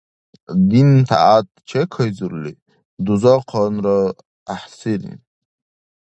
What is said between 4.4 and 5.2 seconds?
гӀяхӀсири...